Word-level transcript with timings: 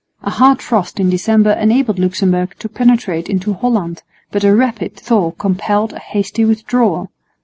A 0.23 0.31
hard 0.31 0.63
frost 0.63 0.99
in 0.99 1.11
December 1.11 1.51
enabled 1.51 1.99
Luxemburg 1.99 2.55
to 2.57 2.67
penetrate 2.67 3.29
into 3.29 3.53
Holland, 3.53 4.01
but 4.31 4.43
a 4.43 4.55
rapid 4.55 4.95
thaw 4.97 5.29
compelled 5.29 5.93
a 5.93 5.99
hasty 5.99 6.43
withdrawal. 6.43 7.11